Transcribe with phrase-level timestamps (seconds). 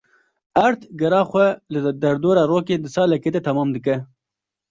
[0.61, 1.45] Erd gera xwe
[1.75, 3.95] li derdora rokê di salekê de temam dike.